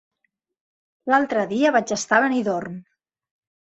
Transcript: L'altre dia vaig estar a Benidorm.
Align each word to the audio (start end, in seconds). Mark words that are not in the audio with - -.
L'altre 1.13 1.45
dia 1.53 1.75
vaig 1.79 1.97
estar 2.01 2.21
a 2.21 2.27
Benidorm. 2.29 2.85